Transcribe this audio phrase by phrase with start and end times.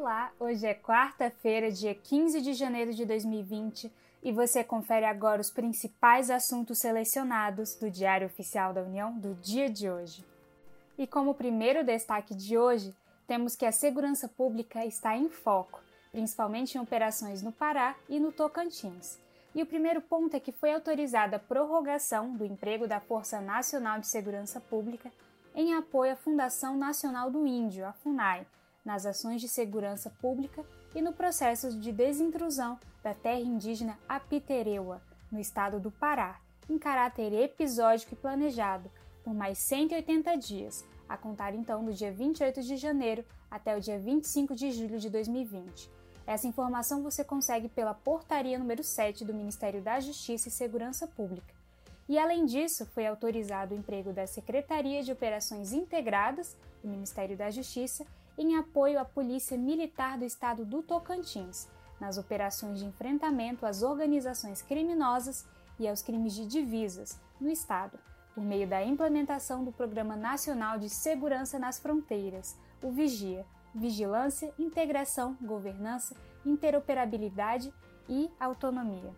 [0.00, 5.50] Olá, hoje é quarta-feira, dia 15 de janeiro de 2020 e você confere agora os
[5.50, 10.24] principais assuntos selecionados do Diário Oficial da União do dia de hoje.
[10.96, 16.78] E como primeiro destaque de hoje, temos que a segurança pública está em foco, principalmente
[16.78, 19.18] em operações no Pará e no Tocantins.
[19.54, 24.00] E o primeiro ponto é que foi autorizada a prorrogação do emprego da Força Nacional
[24.00, 25.12] de Segurança Pública
[25.54, 28.46] em apoio à Fundação Nacional do Índio, a FUNAI,
[28.84, 35.38] nas ações de segurança pública e no processo de desintrusão da terra indígena Apitereua, no
[35.38, 38.90] estado do Pará, em caráter episódico e planejado,
[39.22, 43.98] por mais 180 dias, a contar então do dia 28 de janeiro até o dia
[43.98, 45.90] 25 de julho de 2020.
[46.26, 51.52] Essa informação você consegue pela portaria número 7 do Ministério da Justiça e Segurança Pública.
[52.08, 57.50] E além disso, foi autorizado o emprego da Secretaria de Operações Integradas do Ministério da
[57.50, 61.68] Justiça em apoio à Polícia Militar do Estado do Tocantins,
[62.00, 65.46] nas operações de enfrentamento às organizações criminosas
[65.78, 67.98] e aos crimes de divisas no Estado,
[68.34, 75.36] por meio da implementação do Programa Nacional de Segurança nas Fronteiras, o VIGIA Vigilância, Integração,
[75.40, 77.72] Governança, Interoperabilidade
[78.08, 79.14] e Autonomia.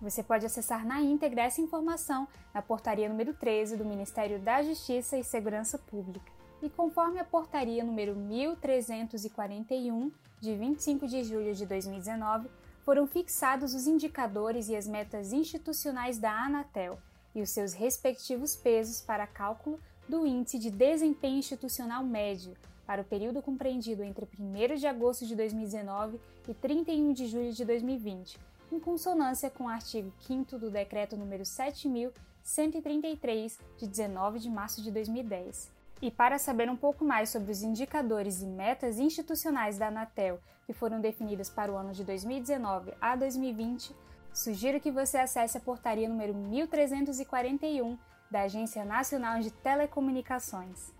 [0.00, 5.18] Você pode acessar na íntegra essa informação na portaria número 13 do Ministério da Justiça
[5.18, 12.50] e Segurança Pública e conforme a portaria número 1341, de 25 de julho de 2019,
[12.82, 16.98] foram fixados os indicadores e as metas institucionais da Anatel
[17.34, 22.54] e os seus respectivos pesos para cálculo do Índice de Desempenho Institucional Médio
[22.86, 27.64] para o período compreendido entre 1 de agosto de 2019 e 31 de julho de
[27.64, 28.40] 2020,
[28.72, 34.90] em consonância com o artigo 5 do Decreto número 7133 de 19 de março de
[34.90, 40.40] 2010 e para saber um pouco mais sobre os indicadores e metas institucionais da Anatel
[40.64, 43.94] que foram definidas para o ano de 2019 a 2020,
[44.32, 47.98] sugiro que você acesse a portaria número 1341
[48.30, 50.92] da Agência Nacional de Telecomunicações.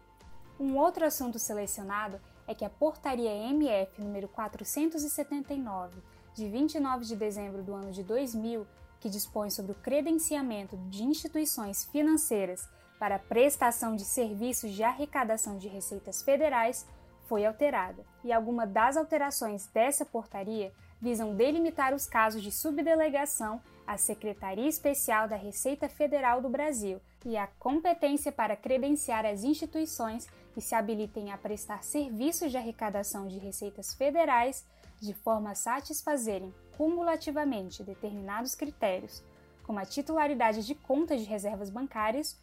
[0.59, 6.03] Um outro assunto selecionado é que a portaria MF número 479
[6.35, 8.67] de 29 de dezembro do ano de 2000,
[8.99, 12.69] que dispõe sobre o credenciamento de instituições financeiras
[13.01, 16.87] para prestação de serviços de arrecadação de receitas federais
[17.25, 23.97] foi alterada, e algumas das alterações dessa portaria visam delimitar os casos de subdelegação à
[23.97, 30.61] Secretaria Especial da Receita Federal do Brasil e a competência para credenciar as instituições que
[30.61, 34.63] se habilitem a prestar serviços de arrecadação de receitas federais
[35.01, 39.23] de forma a satisfazerem cumulativamente determinados critérios,
[39.63, 42.37] como a titularidade de contas de reservas bancárias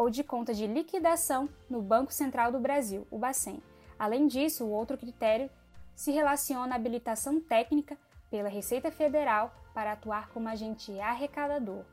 [0.00, 3.62] ou de conta de liquidação no Banco Central do Brasil, o Bacen.
[3.98, 5.50] Além disso, o outro critério
[5.94, 7.98] se relaciona à habilitação técnica
[8.30, 11.84] pela Receita Federal para atuar como agente arrecadador.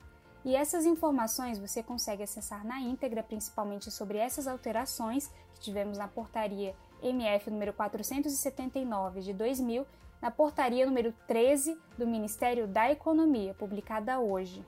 [0.46, 6.08] E essas informações você consegue acessar na íntegra, principalmente sobre essas alterações que tivemos na
[6.08, 6.74] portaria
[7.04, 9.86] MF número 479 de 2000,
[10.22, 14.66] na portaria número 13 do Ministério da Economia, publicada hoje.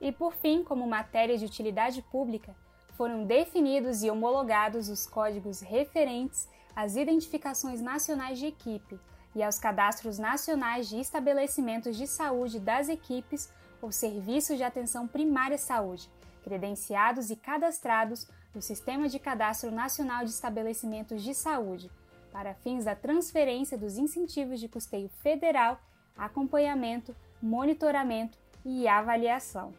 [0.00, 2.54] E por fim, como matéria de utilidade pública,
[2.96, 8.98] foram definidos e homologados os códigos referentes às identificações nacionais de equipe
[9.34, 13.52] e aos cadastros nacionais de estabelecimentos de saúde das equipes
[13.82, 16.10] ou serviços de atenção primária à saúde,
[16.42, 21.90] credenciados e cadastrados no Sistema de Cadastro Nacional de Estabelecimentos de Saúde,
[22.32, 25.78] para fins da transferência dos incentivos de custeio federal,
[26.16, 29.74] acompanhamento, monitoramento e avaliação.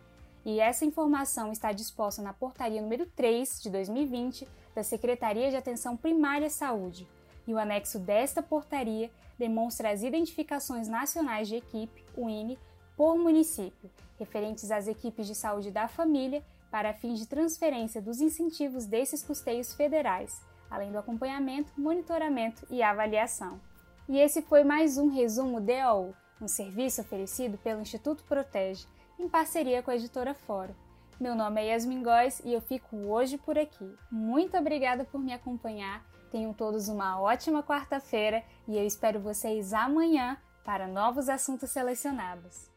[0.48, 5.98] E essa informação está disposta na portaria número 3 de 2020 da Secretaria de Atenção
[5.98, 7.06] Primária à Saúde.
[7.46, 12.58] E o anexo desta portaria demonstra as identificações nacionais de equipe, o INE,
[12.96, 16.42] por município, referentes às equipes de saúde da família,
[16.72, 20.42] para fins de transferência dos incentivos desses custeios federais,
[20.72, 23.60] além do acompanhamento, monitoramento e avaliação.
[24.08, 28.88] E esse foi mais um resumo DOU, um serviço oferecido pelo Instituto Protege
[29.20, 30.74] em parceria com a editora Fórum.
[31.20, 33.96] Meu nome é Yasmin Góes e eu fico hoje por aqui.
[34.12, 36.06] Muito obrigada por me acompanhar.
[36.32, 42.70] Tenham todos uma ótima quarta-feira e eu espero vocês amanhã para novos assuntos selecionados.